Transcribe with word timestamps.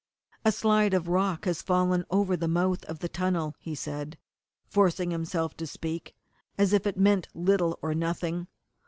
"A 0.43 0.51
slide 0.51 0.95
of 0.95 1.09
rock 1.09 1.45
has 1.45 1.61
fallen 1.61 2.05
over 2.09 2.35
the 2.35 2.47
mouth 2.47 2.83
of 2.85 2.97
the 2.97 3.07
tunnel," 3.07 3.53
he 3.59 3.75
said, 3.75 4.17
forcing 4.65 5.11
himself 5.11 5.55
to 5.57 5.67
speak 5.67 6.15
as 6.57 6.73
if 6.73 6.87
it 6.87 6.97
meant 6.97 7.27
little 7.35 7.77
or 7.83 7.93
nothing. 7.93 8.47